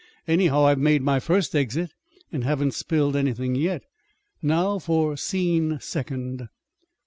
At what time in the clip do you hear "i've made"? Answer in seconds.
0.65-1.03